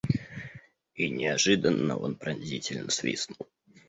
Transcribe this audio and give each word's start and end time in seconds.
–И 0.95 1.11
неожиданно 1.11 1.95
он 1.95 2.15
пронзительно 2.15 2.89
свистнул. 2.89 3.47